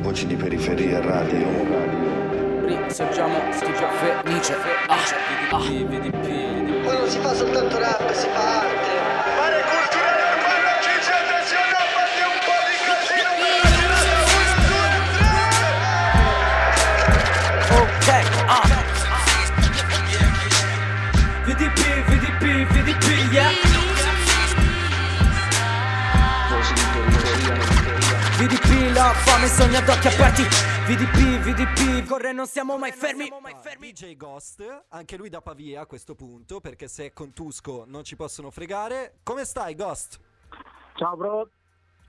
Voci 0.00 0.26
di 0.26 0.34
periferia 0.34 0.98
radio. 1.00 1.46
Risorgiamo 2.64 3.38
tipo 3.50 3.86
Fenice. 3.88 4.56
Ah, 4.86 4.96
VDP, 5.50 5.84
VDP. 5.84 6.82
Poi 6.84 6.98
non 6.98 7.08
si 7.08 7.18
fa 7.18 7.34
soltanto 7.34 7.78
rap, 7.78 8.10
si 8.12 8.26
fa 8.28 8.60
arte. 8.60 8.99
VDP, 29.10 29.12
la 29.12 29.14
fame 29.14 29.46
sogna 29.48 29.78
ad 29.78 29.88
occhi 29.88 30.06
aperti. 30.06 30.42
VDP, 30.86 31.40
VDP, 31.40 32.08
corre 32.08 32.32
non 32.32 32.46
siamo 32.46 32.78
mai 32.78 32.92
fermi. 32.92 33.28
DJ 33.78 34.16
Ghost, 34.16 34.84
anche 34.90 35.16
lui 35.16 35.28
da 35.28 35.40
Pavia 35.40 35.80
a 35.80 35.86
questo 35.86 36.14
punto, 36.14 36.60
perché 36.60 36.86
se 36.86 37.06
è 37.06 37.12
con 37.12 37.32
Tusco 37.32 37.84
non 37.86 38.04
ci 38.04 38.14
possono 38.14 38.50
fregare. 38.50 39.14
Come 39.22 39.44
stai, 39.44 39.74
Ghost? 39.74 40.18
Ciao 40.94 41.16
bro, 41.16 41.48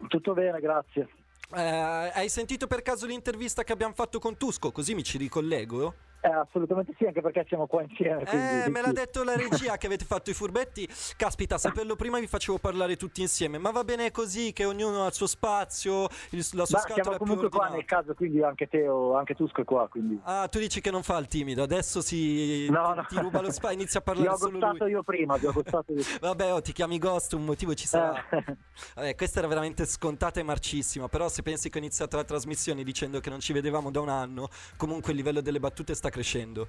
tutto 0.09 0.33
bene, 0.33 0.59
grazie. 0.59 1.09
Eh, 1.53 2.11
hai 2.13 2.29
sentito 2.29 2.67
per 2.67 2.81
caso 2.81 3.05
l'intervista 3.07 3.63
che 3.63 3.73
abbiamo 3.73 3.93
fatto 3.93 4.19
con 4.19 4.37
Tusco? 4.37 4.71
Così 4.71 4.93
mi 4.93 5.03
ci 5.03 5.17
ricollego? 5.17 5.95
Eh, 6.23 6.27
assolutamente 6.29 6.93
sì, 6.97 7.05
anche 7.05 7.21
perché 7.21 7.45
siamo 7.47 7.65
qua 7.67 7.81
insieme. 7.81 8.23
quindi 8.25 8.63
Eh, 8.65 8.69
me 8.69 8.81
l'ha 8.81 8.91
detto 8.91 9.23
la 9.23 9.35
regia 9.35 9.77
che 9.77 9.87
avete 9.87 10.05
fatto 10.05 10.29
i 10.29 10.33
furbetti. 10.35 10.87
Caspita, 11.17 11.57
saperlo 11.57 11.95
prima 11.95 12.19
vi 12.19 12.27
facevo 12.27 12.59
parlare 12.59 12.95
tutti 12.95 13.21
insieme. 13.21 13.57
Ma 13.57 13.71
va 13.71 13.83
bene 13.83 14.11
così, 14.11 14.53
che 14.53 14.65
ognuno 14.65 15.03
ha 15.03 15.07
il 15.07 15.13
suo 15.13 15.25
spazio, 15.27 16.07
il- 16.29 16.47
la 16.53 16.65
sua 16.65 16.77
Ma 16.77 16.83
scatola 16.83 17.01
siamo 17.03 17.17
comunque 17.17 17.49
qua 17.49 17.69
nel 17.69 17.85
caso, 17.85 18.13
quindi 18.13 18.43
anche 18.43 18.67
te 18.67 18.87
o 18.87 19.15
anche 19.15 19.33
Tusco 19.33 19.61
è 19.61 19.63
qua, 19.63 19.87
quindi... 19.87 20.19
Ah, 20.23 20.47
tu 20.47 20.59
dici 20.59 20.79
che 20.79 20.91
non 20.91 21.01
fa 21.01 21.17
il 21.17 21.25
timido, 21.27 21.63
adesso 21.63 22.01
si 22.01 22.69
No, 22.69 22.93
no. 22.93 23.03
ti 23.07 23.17
ruba 23.17 23.41
lo 23.41 23.51
spazio, 23.51 23.77
inizia 23.77 23.99
a 23.99 24.03
parlare 24.03 24.37
solo 24.37 24.59
lui. 24.77 24.91
io 24.91 25.01
prima, 25.03 25.37
ti 25.39 25.47
ho 25.47 25.51
gostato 25.51 25.91
io. 25.91 26.03
Vabbè, 26.21 26.53
oh, 26.53 26.61
ti 26.61 26.71
chiami 26.71 26.99
Ghost, 26.99 27.33
un 27.33 27.45
motivo 27.45 27.73
ci 27.73 27.87
sarà. 27.87 28.23
Eh, 28.29 28.43
Vabbè, 28.93 29.15
questa 29.15 29.39
era 29.39 29.47
veramente 29.47 29.87
scontata 29.87 30.39
e 30.39 30.43
marcissima, 30.43 31.07
però 31.07 31.29
se 31.29 31.41
pensi 31.41 31.69
che 31.71 31.79
ho 31.79 31.81
iniziato 31.81 32.15
la 32.15 32.23
trasmissione 32.23 32.83
dicendo 32.83 33.19
che 33.19 33.31
non 33.31 33.39
ci 33.39 33.53
vedevamo 33.53 33.89
da 33.89 33.99
un 34.01 34.09
anno, 34.09 34.49
comunque 34.77 35.11
il 35.13 35.17
livello 35.17 35.41
delle 35.41 35.59
battute 35.59 35.95
sta 35.95 36.09
crescendo. 36.11 36.67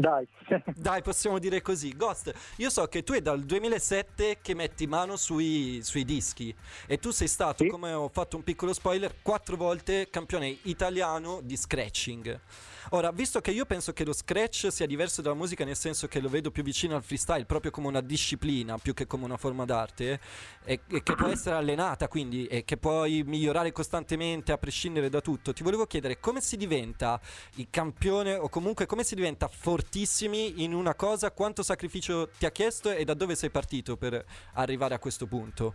Dai. 0.00 0.26
Dai, 0.74 1.02
possiamo 1.02 1.38
dire 1.38 1.62
così. 1.62 1.94
Ghost, 1.96 2.32
io 2.56 2.70
so 2.70 2.86
che 2.86 3.04
tu 3.04 3.12
è 3.12 3.20
dal 3.20 3.40
2007 3.42 4.38
che 4.42 4.54
metti 4.54 4.86
mano 4.86 5.16
sui, 5.16 5.80
sui 5.82 6.04
dischi 6.04 6.54
e 6.86 6.98
tu 6.98 7.10
sei 7.10 7.28
stato, 7.28 7.62
Sì. 7.64 7.70
come 7.70 7.92
ho 7.92 8.08
fatto 8.08 8.36
un 8.36 8.42
piccolo 8.42 8.72
spoiler, 8.72 9.16
quattro 9.22 9.56
volte 9.56 10.08
campione 10.10 10.58
italiano 10.62 11.40
di 11.42 11.56
scratching. 11.56 12.40
Ora, 12.92 13.12
visto 13.12 13.40
che 13.40 13.50
io 13.52 13.66
penso 13.66 13.92
che 13.92 14.04
lo 14.04 14.12
scratch 14.12 14.72
sia 14.72 14.86
diverso 14.86 15.20
dalla 15.22 15.34
musica 15.34 15.64
nel 15.64 15.76
senso 15.76 16.08
che 16.08 16.18
lo 16.18 16.28
vedo 16.28 16.50
più 16.50 16.62
vicino 16.62 16.96
al 16.96 17.02
freestyle, 17.02 17.44
proprio 17.44 17.70
come 17.70 17.86
una 17.86 18.00
disciplina 18.00 18.78
più 18.78 18.94
che 18.94 19.06
come 19.06 19.24
una 19.24 19.36
forma 19.36 19.64
d'arte, 19.64 20.18
e, 20.64 20.80
e 20.88 21.02
che 21.02 21.14
può 21.14 21.28
essere 21.28 21.56
allenata 21.56 22.08
quindi 22.08 22.46
e 22.46 22.64
che 22.64 22.78
puoi 22.78 23.22
migliorare 23.22 23.70
costantemente 23.70 24.50
a 24.50 24.58
prescindere 24.58 25.08
da 25.10 25.20
tutto, 25.20 25.52
ti 25.52 25.62
volevo 25.62 25.86
chiedere 25.86 26.18
come 26.18 26.40
si 26.40 26.56
diventa 26.56 27.20
il 27.56 27.68
campione 27.70 28.34
o 28.34 28.48
comunque 28.48 28.86
come 28.86 29.04
si 29.04 29.14
diventa 29.14 29.46
fortissimi 29.90 30.62
in 30.62 30.72
una 30.72 30.94
cosa, 30.94 31.32
quanto 31.32 31.64
sacrificio 31.64 32.28
ti 32.38 32.46
ha 32.46 32.52
chiesto 32.52 32.92
e 32.92 33.04
da 33.04 33.14
dove 33.14 33.34
sei 33.34 33.50
partito 33.50 33.96
per 33.96 34.24
arrivare 34.54 34.94
a 34.94 35.00
questo 35.00 35.26
punto? 35.26 35.74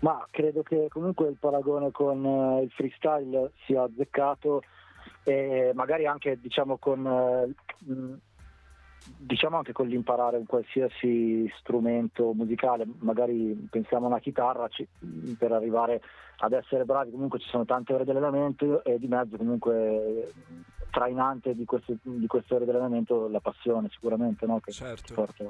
Ma 0.00 0.26
credo 0.32 0.64
che 0.64 0.88
comunque 0.88 1.28
il 1.28 1.36
paragone 1.38 1.92
con 1.92 2.24
eh, 2.24 2.62
il 2.64 2.70
freestyle 2.72 3.52
sia 3.66 3.84
azzeccato 3.84 4.62
e 5.22 5.70
magari 5.74 6.06
anche 6.06 6.40
diciamo 6.40 6.76
con 6.78 7.06
eh, 7.06 7.54
mh, 7.84 8.14
diciamo 9.16 9.58
anche 9.58 9.72
con 9.72 9.86
l'imparare 9.86 10.38
un 10.38 10.46
qualsiasi 10.46 11.48
strumento 11.60 12.32
musicale, 12.32 12.84
magari 12.98 13.54
pensiamo 13.70 14.06
a 14.06 14.08
una 14.08 14.18
chitarra 14.18 14.66
ci- 14.66 14.88
per 15.38 15.52
arrivare 15.52 16.02
ad 16.38 16.52
essere 16.52 16.84
bravi 16.84 17.12
comunque 17.12 17.38
ci 17.38 17.48
sono 17.48 17.64
tante 17.64 17.94
ore 17.94 18.02
di 18.02 18.10
allenamento 18.10 18.82
e 18.82 18.98
di 18.98 19.06
mezzo 19.06 19.36
comunque 19.36 20.32
trainante 20.92 21.54
di 21.54 21.64
queste, 21.64 21.96
di 22.02 22.26
queste 22.26 22.54
ore 22.54 22.64
di 22.64 22.70
allenamento 22.70 23.26
la 23.28 23.40
passione 23.40 23.88
sicuramente 23.90 24.46
no? 24.46 24.60
che 24.60 24.70
Certo. 24.72 25.14
porta 25.14 25.42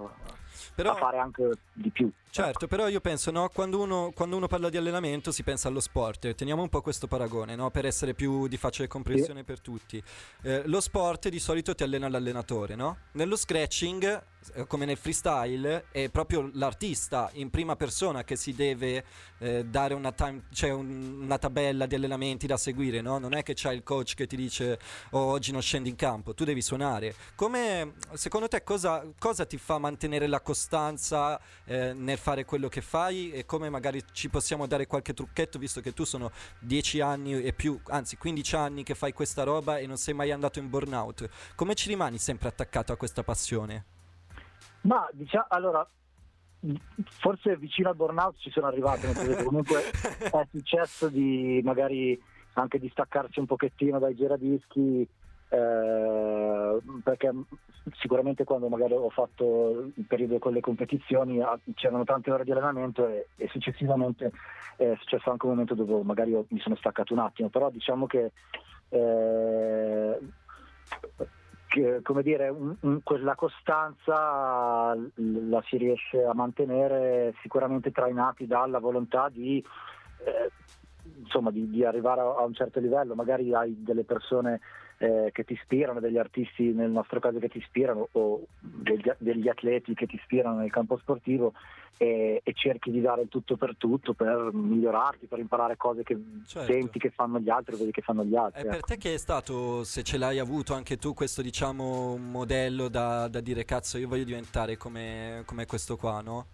Però 0.75 0.93
a 0.93 0.95
fare 0.95 1.19
anche 1.19 1.51
di 1.73 1.91
più. 1.91 2.11
Certo, 2.31 2.67
però 2.67 2.89
io 2.89 3.01
penso, 3.01 3.31
no, 3.31 3.51
quando 3.53 3.79
uno, 3.83 4.11
quando 4.15 4.37
uno 4.37 4.47
parla 4.47 4.71
di 4.71 4.79
allenamento 4.79 5.31
si 5.33 5.43
pensa 5.43 5.69
allo 5.69 5.81
sport, 5.81 6.35
teniamo 6.35 6.63
un 6.63 6.71
po' 6.71 6.81
questo 6.81 7.07
paragone, 7.07 7.55
no, 7.57 7.69
per 7.71 7.85
essere 7.85 8.15
più 8.15 8.47
di 8.49 8.57
facile 8.57 8.89
comprensione 8.89 9.45
per 9.45 9.61
tutti. 9.61 10.03
Eh, 10.41 10.63
lo 10.67 10.81
sport 10.81 11.29
di 11.29 11.39
solito 11.39 11.75
ti 11.75 11.83
allena 11.83 12.09
l'allenatore, 12.09 12.75
no? 12.75 12.97
Nello 13.13 13.37
scratching, 13.37 14.23
eh, 14.55 14.67
come 14.67 14.87
nel 14.87 14.97
freestyle, 14.97 15.85
è 15.91 16.09
proprio 16.09 16.49
l'artista 16.55 17.29
in 17.35 17.51
prima 17.51 17.77
persona 17.77 18.25
che 18.25 18.37
si 18.37 18.55
deve 18.55 19.05
eh, 19.43 19.65
dare 19.67 19.93
una, 19.93 20.13
time, 20.13 20.45
cioè 20.53 20.71
un- 20.71 21.21
una 21.25 21.37
tabella 21.37 21.85
di 21.85 21.97
allenamenti 21.97 22.47
da 22.47 22.57
seguire, 22.57 23.01
no? 23.03 23.19
Non 23.19 23.35
è 23.35 23.43
che 23.43 23.53
c'è 23.55 23.73
il 23.73 23.83
coach 23.83 24.15
che 24.15 24.27
ti 24.27 24.37
dice 24.37 24.79
"Oh, 25.11 25.32
oggi 25.33 25.53
non 25.53 25.61
scendi 25.63 25.89
in 25.89 25.97
campo, 25.97 26.35
tu 26.35 26.45
devi 26.45 26.63
suonare. 26.63 27.15
Come, 27.35 27.95
secondo 28.13 28.49
te, 28.49 28.63
cosa, 28.63 29.05
cosa 29.19 29.45
ti 29.45 29.59
fa 29.59 29.79
mantenere 29.79 30.27
la 30.27 30.41
costanza 30.41 31.41
eh, 31.65 31.93
nel 31.93 32.19
fare 32.19 32.45
quello 32.45 32.69
che 32.69 32.81
fai 32.81 33.33
e 33.33 33.45
come 33.45 33.69
magari 33.69 34.03
ci 34.13 34.29
possiamo 34.29 34.67
dare 34.67 34.87
qualche 34.87 35.15
trucchetto, 35.15 35.59
visto 35.59 35.81
che 35.81 35.93
tu 35.93 36.05
sono 36.05 36.31
10 36.61 37.01
anni 37.01 37.43
e 37.43 37.53
più, 37.53 37.79
anzi 37.89 38.17
15 38.17 38.57
anni 38.57 38.83
che 38.83 38.95
fai 38.95 39.13
questa 39.13 39.43
roba 39.43 39.79
e 39.79 39.87
non 39.87 39.97
sei 39.97 40.15
mai 40.15 40.31
andato 40.31 40.59
in 40.59 40.69
burnout. 40.69 41.29
Come 41.55 41.75
ci 41.75 41.89
rimani 41.89 42.19
sempre 42.19 42.49
attaccato 42.49 42.93
a 42.93 42.97
questa 42.97 43.23
passione? 43.23 43.85
Ma 44.83 45.09
diciamo, 45.13 45.47
allora, 45.49 45.89
forse 47.05 47.57
vicino 47.57 47.89
al 47.89 47.97
burnout 47.97 48.39
ci 48.39 48.51
sono 48.51 48.67
arrivato, 48.67 49.09
comunque 49.45 49.91
è 49.91 50.47
successo 50.51 51.09
di 51.09 51.61
magari 51.65 52.21
anche 52.55 52.79
di 52.79 52.89
staccarsi 52.91 53.39
un 53.39 53.47
pochettino 53.47 53.99
dai 53.99 54.15
giradischi, 54.15 55.09
eh, 55.53 56.79
perché 57.05 57.31
sicuramente 57.99 58.45
quando 58.45 58.69
magari 58.69 58.95
ho 58.95 59.11
fatto 59.11 59.91
il 59.95 60.05
periodo 60.07 60.39
con 60.39 60.55
le 60.55 60.61
competizioni 60.61 61.41
ah, 61.43 61.59
c'erano 61.75 62.05
tante 62.05 62.31
ore 62.31 62.45
di 62.45 62.53
allenamento 62.53 63.07
e, 63.07 63.27
e 63.37 63.49
successivamente 63.49 64.33
è 64.77 64.95
successo 64.99 65.31
anche 65.31 65.45
un 65.45 65.53
momento 65.53 65.75
dove 65.75 66.03
magari 66.03 66.33
mi 66.49 66.59
sono 66.61 66.75
staccato 66.77 67.13
un 67.13 67.19
attimo, 67.19 67.49
però 67.51 67.69
diciamo 67.71 68.07
che 68.07 68.33
eh, 68.89 70.19
che, 71.67 72.01
come 72.03 72.23
dire, 72.23 72.49
un- 72.49 72.77
un- 72.81 73.03
quella 73.03 73.35
costanza 73.35 74.95
la 74.95 75.63
si 75.67 75.77
riesce 75.77 76.23
a 76.23 76.35
mantenere 76.35 77.35
sicuramente 77.43 77.91
trainati 77.91 78.47
dalla 78.47 78.79
volontà 78.79 79.29
di, 79.31 79.63
insomma, 81.33 81.51
di, 81.51 81.69
di 81.71 81.85
arrivare 81.85 82.21
a, 82.21 82.45
un 82.45 82.53
certo 82.53 82.79
livello. 82.79 83.15
Magari 83.15 83.55
hai 83.55 83.75
delle 83.83 84.05
persone 84.05 84.61
eh, 84.99 85.31
che 85.33 85.45
ti 85.45 85.55
ispirano, 85.55 85.99
degli 85.99 86.19
artisti 86.19 86.73
nel 86.73 86.91
nostro 86.91 87.19
caso 87.19 87.39
che 87.39 87.49
ti 87.49 87.59
ispirano 87.59 88.09
o 88.13 88.47
degli, 88.61 89.11
degli 89.19 89.49
atleti 89.49 89.95
che 89.95 90.07
ti 90.07 90.17
ispirano 90.17 90.59
nel 90.59 90.71
campo 90.71 90.99
sportivo 90.99 91.55
e, 91.97 92.41
e 92.45 92.53
cerchi 92.53 92.91
di 92.91 93.01
dare 93.01 93.23
il 93.23 93.29
tutto 93.29 93.57
per 93.57 93.77
tutto 93.77 94.13
per 94.13 94.51
migliorarti, 94.53 95.27
per 95.27 95.39
imparare 95.39 95.77
cose 95.77 96.03
che 96.03 96.21
Certo. 96.45 96.71
senti 96.71 96.99
che 96.99 97.11
fanno 97.11 97.39
gli 97.39 97.49
altri 97.49 97.77
vedi 97.77 97.91
che 97.91 98.03
fanno 98.03 98.25
gli 98.25 98.37
altri. 98.37 98.61
E 98.61 98.65
per 98.65 98.75
ecco. 98.75 98.87
te 98.87 98.97
che 98.99 99.15
è 99.15 99.17
stato, 99.17 99.85
se 99.85 100.03
ce 100.03 100.19
l'hai 100.19 100.39
avuto 100.39 100.75
anche 100.75 100.99
tu, 100.99 101.15
questo 101.15 101.41
diciamo 101.41 102.17
modello 102.17 102.89
da, 102.89 103.29
da 103.29 103.41
dire 103.41 103.65
cazzo 103.65 103.97
io 103.99 104.09
voglio 104.09 104.25
diventare 104.25 104.77
come, 104.77 105.43
come 105.47 105.65
questo 105.65 105.97
qua, 105.97 106.21
no? 106.21 106.47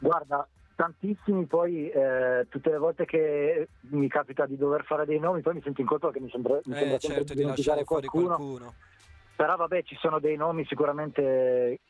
Guarda, 0.00 0.46
tantissimi 0.78 1.46
poi 1.46 1.90
eh, 1.90 2.46
tutte 2.48 2.70
le 2.70 2.78
volte 2.78 3.04
che 3.04 3.66
mi 3.90 4.06
capita 4.06 4.46
di 4.46 4.56
dover 4.56 4.84
fare 4.84 5.04
dei 5.06 5.18
nomi 5.18 5.40
poi 5.40 5.54
mi 5.54 5.60
sento 5.60 5.80
in 5.80 5.88
colpa 5.88 6.06
perché 6.06 6.22
mi 6.22 6.30
sembra, 6.30 6.54
mi 6.54 6.72
sembra 6.72 6.94
Eh 6.94 7.00
sempre 7.00 7.16
certo, 7.16 7.34
di 7.34 7.40
di 7.40 7.46
lasciare 7.46 7.82
dimenticare 7.82 7.84
qualcuno, 7.84 8.36
qualcuno. 8.36 8.74
però 9.34 9.56
vabbè 9.56 9.82
ci 9.82 9.96
sono 9.96 10.20
dei 10.20 10.36
nomi 10.36 10.64
sicuramente 10.66 11.80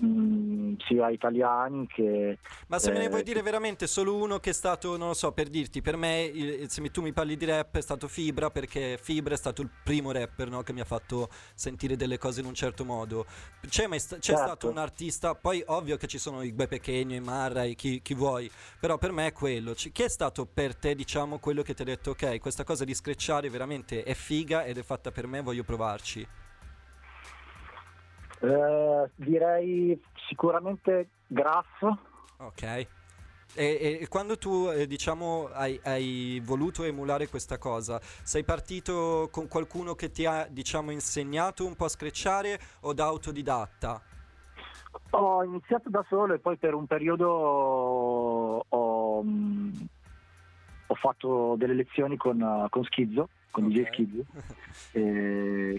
mh, 0.00 0.76
sia 0.86 1.10
italiani 1.10 1.86
che 1.86 2.38
Ma 2.68 2.78
se 2.78 2.90
me 2.90 2.98
ne 2.98 3.04
eh, 3.04 3.08
vuoi 3.08 3.22
dire 3.22 3.42
veramente 3.42 3.86
solo 3.86 4.14
uno 4.16 4.38
che 4.38 4.50
è 4.50 4.52
stato, 4.52 4.96
non 4.96 5.08
lo 5.08 5.14
so, 5.14 5.32
per 5.32 5.48
dirti, 5.48 5.80
per 5.82 5.96
me, 5.96 6.22
il- 6.22 6.68
se 6.70 6.90
tu 6.90 7.00
mi 7.02 7.12
parli 7.12 7.36
di 7.36 7.44
rap, 7.44 7.76
è 7.76 7.80
stato 7.80 8.08
Fibra, 8.08 8.50
perché 8.50 8.98
Fibra 9.00 9.34
è 9.34 9.36
stato 9.36 9.62
il 9.62 9.70
primo 9.84 10.10
rapper 10.12 10.48
no, 10.50 10.62
che 10.62 10.72
mi 10.72 10.80
ha 10.80 10.84
fatto 10.84 11.28
sentire 11.54 11.96
delle 11.96 12.18
cose 12.18 12.40
in 12.40 12.46
un 12.46 12.54
certo 12.54 12.84
modo. 12.84 13.26
C'è, 13.68 13.86
mai 13.86 13.98
sta- 14.00 14.16
c'è 14.16 14.34
Certo. 14.34 14.42
stato 14.42 14.68
un 14.68 14.78
artista, 14.78 15.34
poi 15.34 15.62
ovvio 15.66 15.96
che 15.96 16.06
ci 16.06 16.18
sono 16.18 16.42
i 16.42 16.52
Gue 16.54 16.66
Pechegno, 16.66 17.14
i 17.14 17.20
Marra, 17.20 17.64
i 17.64 17.74
chi, 17.74 18.00
chi 18.02 18.14
vuoi, 18.14 18.50
però 18.80 18.98
per 18.98 19.12
me 19.12 19.26
è 19.28 19.32
quello. 19.32 19.74
Ci- 19.74 19.92
chi 19.92 20.02
è 20.02 20.08
stato 20.08 20.46
per 20.46 20.74
te, 20.76 20.94
diciamo, 20.94 21.38
quello 21.38 21.62
che 21.62 21.74
ti 21.74 21.82
ha 21.82 21.84
detto, 21.84 22.10
ok, 22.10 22.38
questa 22.40 22.64
cosa 22.64 22.84
di 22.84 22.94
screcciare 22.94 23.48
veramente 23.50 24.02
è 24.02 24.14
figa 24.14 24.64
ed 24.64 24.78
è 24.78 24.82
fatta 24.82 25.10
per 25.12 25.26
me, 25.26 25.40
voglio 25.42 25.64
provarci? 25.64 26.26
Eh, 28.40 29.10
direi 29.16 30.00
sicuramente 30.28 31.08
Graff 31.26 31.82
Ok. 32.38 32.62
E, 32.62 33.98
e 34.02 34.08
quando 34.08 34.36
tu, 34.36 34.68
eh, 34.68 34.86
diciamo, 34.86 35.48
hai, 35.52 35.80
hai, 35.84 36.42
voluto 36.44 36.84
emulare 36.84 37.28
questa 37.28 37.56
cosa, 37.56 37.98
sei 38.00 38.44
partito 38.44 39.28
con 39.30 39.48
qualcuno 39.48 39.94
che 39.94 40.10
ti 40.10 40.26
ha, 40.26 40.46
diciamo, 40.50 40.90
insegnato 40.90 41.64
un 41.64 41.74
po' 41.74 41.86
a 41.86 41.88
screcciare 41.88 42.60
o 42.80 42.92
da 42.92 43.06
autodidatta? 43.06 44.02
Ho 45.10 45.42
iniziato 45.42 45.88
da 45.88 46.04
solo 46.08 46.34
e 46.34 46.38
poi 46.38 46.56
per 46.56 46.74
un 46.74 46.86
periodo 46.86 47.28
ho, 48.68 49.22
mm, 49.22 49.72
ho 50.88 50.94
fatto 50.94 51.54
delle 51.56 51.74
lezioni 51.74 52.18
con, 52.18 52.66
con 52.68 52.84
Schizzo, 52.84 53.28
con 53.50 53.64
okay. 53.64 53.82
DJ 53.82 53.86
Schizzo, 53.86 54.24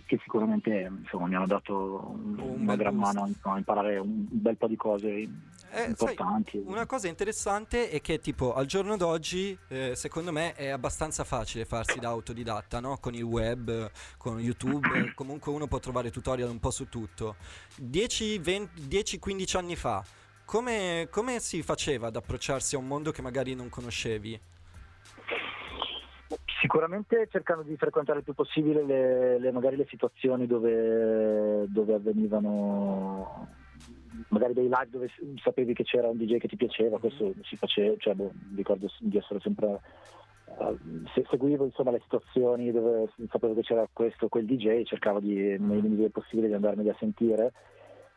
che 0.08 0.18
sicuramente 0.24 0.90
insomma, 0.90 1.28
mi 1.28 1.36
hanno 1.36 1.46
dato 1.46 2.14
un, 2.16 2.40
una 2.62 2.76
gran 2.76 2.96
mano 2.96 3.30
a 3.42 3.58
imparare 3.58 4.00
un 4.00 4.26
bel 4.28 4.58
po' 4.58 4.68
di 4.68 4.76
cose 4.76 5.10
eh, 5.10 5.84
importanti. 5.86 6.52
Sai, 6.54 6.64
una 6.66 6.88
cosa 6.88 7.08
interessante 7.08 7.90
è 7.90 8.02
che 8.02 8.20
tipo 8.20 8.56
al 8.56 8.66
giorno 8.66 8.98
d'oggi 8.98 9.56
eh, 9.68 9.96
secondo 9.96 10.32
me 10.32 10.54
è 10.54 10.70
abbastanza 10.70 11.24
facile 11.24 11.66
farsi 11.66 12.00
da 12.00 12.08
autodidatta, 12.08 12.80
no? 12.80 12.98
Con 13.00 13.14
il 13.14 13.24
web, 13.24 13.92
con 14.18 14.40
YouTube, 14.40 15.12
comunque 15.14 15.52
uno 15.52 15.68
può 15.68 15.80
trovare 15.80 16.10
tutorial 16.10 16.50
un 16.50 16.60
po' 16.60 16.72
su 16.72 16.88
tutto. 16.90 17.36
10-15 17.82 19.58
anni 19.58 19.76
fa, 19.76 20.04
come, 20.46 21.10
come 21.12 21.40
si 21.42 21.62
faceva 21.62 22.08
ad 22.08 22.16
approcciarsi 22.16 22.76
a 22.76 22.78
un 22.80 22.88
mondo 22.88 23.12
che 23.12 23.22
magari 23.22 23.54
non 23.54 23.68
conoscevi? 23.70 24.40
Sicuramente 26.60 27.28
cercando 27.30 27.64
di 27.64 27.78
frequentare 27.78 28.20
il 28.20 28.24
più 28.24 28.34
possibile 28.34 28.84
le, 28.84 29.40
le, 29.40 29.52
magari 29.52 29.76
le 29.76 29.86
situazioni 29.88 30.48
dove, 30.48 31.66
dove 31.68 31.94
avvenivano 31.94 33.48
magari 34.30 34.54
dei 34.54 34.64
live 34.64 34.90
dove 34.90 35.10
sapevi 35.44 35.74
che 35.74 35.84
c'era 35.84 36.10
un 36.10 36.18
DJ 36.18 36.38
che 36.38 36.48
ti 36.48 36.56
piaceva, 36.56 37.00
questo 37.00 37.34
si 37.44 37.56
faceva, 37.56 37.96
cioè, 37.98 38.16
boh, 38.16 38.32
ricordo 38.56 38.88
di 39.00 39.18
essere 39.18 39.40
sempre 39.40 39.80
se 41.14 41.26
seguivo 41.30 41.66
insomma, 41.66 41.92
le 41.92 42.00
situazioni 42.02 42.72
dove 42.72 43.10
sapevo 43.30 43.54
che 43.54 43.62
c'era 43.62 43.88
questo 43.92 44.26
o 44.26 44.30
quel 44.30 44.46
DJ, 44.46 44.84
cercavo 44.84 45.20
di, 45.20 45.58
nei 45.60 45.82
limiti 45.82 46.10
possibile 46.10 46.48
di 46.48 46.54
andarmeli 46.54 46.90
a 46.90 46.96
sentire. 46.98 47.54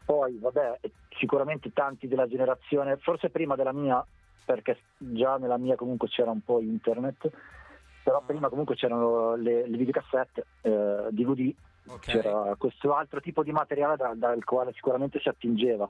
Poi, 0.04 0.38
vabbè, 0.38 0.80
sicuramente 1.18 1.72
tanti 1.72 2.08
della 2.08 2.26
generazione, 2.26 2.96
forse 2.96 3.28
prima 3.28 3.56
della 3.56 3.72
mia, 3.72 4.04
perché 4.44 4.78
già 4.96 5.36
nella 5.36 5.58
mia 5.58 5.76
comunque 5.76 6.08
c'era 6.08 6.30
un 6.30 6.40
po' 6.40 6.60
internet, 6.60 7.30
però 8.10 8.22
prima 8.26 8.48
comunque 8.48 8.74
c'erano 8.74 9.36
le, 9.36 9.68
le 9.68 9.76
videocassette, 9.76 10.46
eh, 10.62 11.06
DVD 11.10 11.54
Okay. 11.94 12.14
C'era 12.14 12.54
questo 12.56 12.94
altro 12.94 13.20
tipo 13.20 13.42
di 13.42 13.52
materiale 13.52 13.96
da, 13.96 14.12
dal 14.14 14.44
quale 14.44 14.72
sicuramente 14.74 15.18
si 15.20 15.28
attingeva 15.28 15.88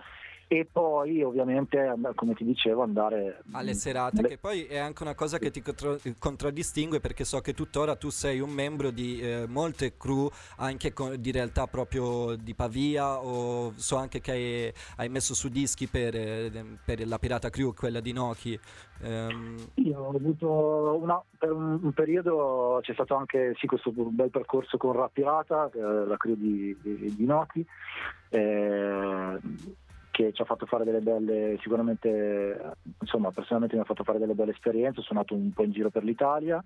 e 0.52 0.66
poi 0.70 1.22
ovviamente 1.22 1.94
come 2.16 2.34
ti 2.34 2.44
dicevo 2.44 2.82
andare 2.82 3.44
alle 3.52 3.72
serate 3.72 4.20
le... 4.20 4.28
che 4.30 4.36
poi 4.38 4.64
è 4.64 4.78
anche 4.78 5.04
una 5.04 5.14
cosa 5.14 5.38
che 5.38 5.52
ti 5.52 5.62
contra- 5.62 5.96
contraddistingue 6.18 6.98
perché 6.98 7.22
so 7.22 7.40
che 7.40 7.54
tuttora 7.54 7.94
tu 7.94 8.10
sei 8.10 8.40
un 8.40 8.50
membro 8.50 8.90
di 8.90 9.20
eh, 9.20 9.44
molte 9.46 9.96
crew 9.96 10.28
anche 10.56 10.92
con, 10.92 11.14
di 11.20 11.30
realtà 11.30 11.68
proprio 11.68 12.34
di 12.34 12.52
Pavia 12.56 13.20
o 13.20 13.74
so 13.76 13.94
anche 13.94 14.20
che 14.20 14.32
hai, 14.32 14.72
hai 14.96 15.08
messo 15.08 15.34
su 15.34 15.48
dischi 15.50 15.86
per, 15.86 16.16
eh, 16.16 16.50
per, 16.84 17.06
la 17.06 17.20
Pirata 17.20 17.48
Crew 17.48 17.72
quella 17.72 18.00
di 18.00 18.12
Noki 18.12 18.58
um... 19.02 19.54
io 19.74 20.00
ho 20.00 20.16
avuto 20.16 20.98
una, 21.00 21.22
per 21.38 21.52
un, 21.52 21.78
un, 21.80 21.92
periodo 21.92 22.80
c'è 22.82 22.92
stato 22.94 23.14
anche 23.14 23.54
sì, 23.56 23.68
questo 23.68 23.92
bel 23.92 24.30
percorso 24.30 24.76
con 24.78 24.94
Rap 24.94 25.12
Pirata 25.12 25.70
la 25.90 26.16
crew 26.16 26.34
di, 26.34 26.76
di, 26.80 27.14
di 27.14 27.24
Noki 27.24 27.66
eh, 28.30 29.38
che 30.10 30.32
ci 30.32 30.42
ha 30.42 30.44
fatto 30.44 30.66
fare 30.66 30.84
delle 30.84 31.00
belle, 31.00 31.56
sicuramente, 31.60 32.74
insomma, 33.00 33.30
personalmente 33.30 33.76
mi 33.76 33.82
ha 33.82 33.86
fatto 33.86 34.04
fare 34.04 34.18
delle 34.18 34.34
belle 34.34 34.50
esperienze, 34.50 35.02
sono 35.02 35.20
andato 35.20 35.34
un 35.34 35.52
po' 35.52 35.62
in 35.62 35.72
giro 35.72 35.90
per 35.90 36.04
l'Italia. 36.04 36.62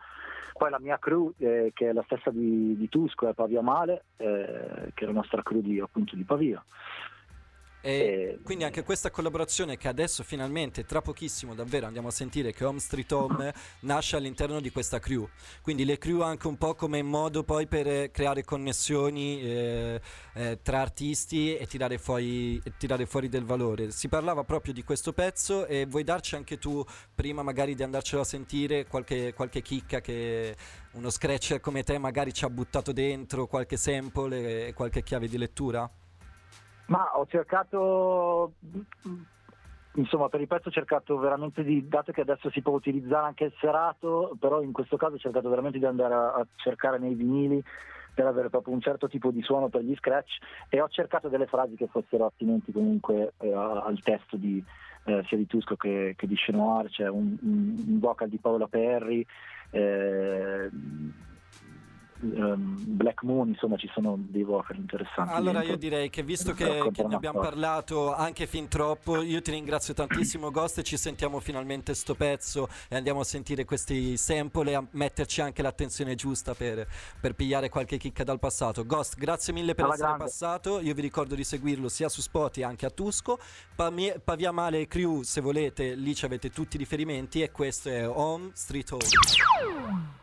Poi 0.55 0.71
la 0.71 0.81
mia 0.81 0.99
crew, 0.99 1.33
eh, 1.39 1.71
che 1.75 1.91
è 1.91 1.93
la 1.93 2.03
stessa 2.07 2.31
di, 2.31 2.77
di 2.77 2.89
Tusco, 2.89 3.29
è 3.29 3.35
Pavia 3.35 3.61
Male, 3.61 4.05
eh, 4.17 4.91
che 4.95 5.05
è 5.05 5.07
la 5.07 5.13
nostra 5.13 5.43
crew 5.43 5.61
di, 5.61 5.79
appunto, 5.79 6.17
di 6.17 6.25
Pavia. 6.25 6.63
E 7.87 8.39
quindi 8.43 8.65
anche 8.65 8.83
questa 8.83 9.11
collaborazione 9.11 9.77
che 9.77 9.89
adesso 9.89 10.23
finalmente, 10.23 10.87
tra 10.87 11.03
pochissimo 11.03 11.55
davvero 11.55 11.85
andiamo 11.85 12.09
a 12.09 12.11
sentire 12.11 12.51
che 12.55 12.65
Home 12.65 12.79
Street 12.79 13.13
Home 13.13 13.53
nasce 13.81 14.17
all'interno 14.17 14.59
di 14.61 14.71
questa 14.71 14.99
crew. 14.99 15.29
Quindi 15.61 15.85
le 15.85 15.99
crew 15.99 16.23
anche 16.23 16.47
un 16.47 16.57
po' 16.57 16.75
come 16.75 17.03
modo 17.03 17.45
poi 17.45 17.67
per 17.67 18.11
creare 18.11 18.43
connessioni 18.43 19.43
eh, 19.43 20.01
eh, 20.33 20.59
tra 20.63 20.81
artisti 20.81 21.57
e 21.59 21.67
tirare, 21.67 21.99
fuori, 21.99 22.59
e 22.65 22.73
tirare 22.79 23.05
fuori 23.05 23.29
del 23.29 23.45
valore. 23.45 23.91
Si 23.91 24.09
parlava 24.09 24.45
proprio 24.45 24.73
di 24.73 24.83
questo 24.83 25.13
pezzo 25.13 25.67
e 25.67 25.85
vuoi 25.85 26.05
darci 26.05 26.37
anche 26.37 26.57
tu, 26.57 26.83
prima 27.15 27.43
magari 27.43 27.75
di 27.75 27.83
andarcelo 27.83 28.23
a 28.23 28.25
sentire, 28.25 28.87
qualche, 28.87 29.35
qualche 29.35 29.61
chicca 29.61 30.01
che 30.01 30.57
uno 30.93 31.11
scratcher 31.11 31.61
come 31.61 31.83
te 31.83 31.99
magari 31.99 32.33
ci 32.33 32.47
ha 32.47 32.49
buttato 32.49 32.93
dentro, 32.93 33.47
qualche 33.47 33.77
sample 33.77 34.69
e 34.69 34.73
qualche 34.73 35.03
chiave 35.03 35.29
di 35.29 35.37
lettura? 35.37 35.87
Ma 36.87 37.17
ho 37.17 37.27
cercato, 37.27 38.53
insomma 39.95 40.29
per 40.29 40.41
il 40.41 40.47
pezzo 40.47 40.69
ho 40.69 40.73
cercato 40.73 41.17
veramente 41.19 41.63
di, 41.63 41.89
dato 41.89 42.13
che 42.13 42.21
adesso 42.21 42.51
si 42.51 42.61
può 42.61 42.73
utilizzare 42.73 43.27
anche 43.27 43.45
il 43.45 43.55
serato, 43.59 44.37
però 44.39 44.61
in 44.61 44.73
questo 44.73 44.97
caso 44.97 45.15
ho 45.15 45.19
cercato 45.19 45.49
veramente 45.49 45.79
di 45.79 45.87
andare 45.87 46.15
a, 46.15 46.35
a 46.35 46.47
cercare 46.57 46.99
nei 46.99 47.15
vinili 47.15 47.63
per 48.15 48.27
avere 48.27 48.49
proprio 48.49 48.75
un 48.75 48.81
certo 48.81 49.09
tipo 49.09 49.31
di 49.31 49.43
suono 49.43 49.69
per 49.69 49.83
gli 49.83 49.95
scratch 49.97 50.39
e 50.69 50.81
ho 50.81 50.89
cercato 50.89 51.29
delle 51.29 51.47
frasi 51.47 51.75
che 51.75 51.89
fossero 51.89 52.27
attinenti 52.27 52.71
comunque 52.71 53.33
eh, 53.39 53.53
al 53.53 53.99
testo 54.03 54.37
di, 54.37 54.63
eh, 55.05 55.23
sia 55.27 55.37
di 55.37 55.47
Tusco 55.47 55.75
che, 55.77 56.15
che 56.17 56.27
di 56.27 56.37
Chenoir, 56.37 56.87
c'è 56.87 57.03
cioè 57.03 57.09
un, 57.09 57.37
un, 57.41 57.99
vocal 57.99 58.29
di 58.29 58.39
Paola 58.39 58.69
Perri. 58.69 59.27
Eh, 59.71 60.71
Black 62.25 63.23
Moon, 63.23 63.49
insomma 63.49 63.77
ci 63.77 63.91
sono 63.93 64.17
dei 64.19 64.43
vocal 64.43 64.77
interessanti. 64.77 65.33
Allora 65.33 65.59
dentro. 65.59 65.73
io 65.73 65.79
direi 65.79 66.11
che 66.11 66.23
visto 66.23 66.53
che, 66.53 66.91
che 66.93 67.05
ne 67.05 67.15
abbiamo 67.15 67.41
parlato 67.41 68.15
anche 68.15 68.47
fin 68.47 68.69
troppo, 68.69 69.23
io 69.23 69.43
ti 69.43 69.51
ringrazio 69.51 69.95
tantissimo 69.95 70.51
Ghost 70.53 70.79
e 70.79 70.83
ci 70.83 70.97
sentiamo 70.97 71.41
finalmente 71.41 71.95
sto 71.95 72.15
pezzo 72.15 72.69
e 72.89 72.97
andiamo 72.97 73.21
a 73.21 73.25
sentire 73.25 73.65
questi 73.65 74.17
sample 74.17 74.71
e 74.71 74.75
a 74.75 74.87
metterci 74.93 75.41
anche 75.41 75.63
l'attenzione 75.63 76.15
giusta 76.15 76.55
per, 76.55 76.87
per 77.21 77.35
pigliare 77.35 77.69
qualche 77.69 77.97
chicca 77.97 78.25
dal 78.25 78.39
passato. 78.39 78.85
Ghost, 78.87 79.17
grazie 79.17 79.53
mille 79.53 79.75
per 79.75 79.85
Alla 79.85 79.95
essere 79.95 80.09
grande. 80.09 80.25
passato, 80.25 80.81
io 80.81 80.95
vi 80.95 81.01
ricordo 81.01 81.35
di 81.35 81.45
seguirlo 81.45 81.89
sia 81.89 82.09
su 82.09 82.21
Spotify 82.21 82.43
che 82.77 82.87
a 82.87 82.91
Tusco, 82.91 83.39
Pavia, 83.75 84.53
Male 84.53 84.87
Crew 84.87 85.23
se 85.23 85.41
volete, 85.41 85.95
lì 85.95 86.15
ci 86.15 86.25
avete 86.25 86.51
tutti 86.51 86.77
i 86.77 86.79
riferimenti 86.79 87.43
e 87.43 87.51
questo 87.51 87.89
è 87.89 88.09
Home 88.09 88.51
Street 88.53 88.93
Home. 88.93 90.23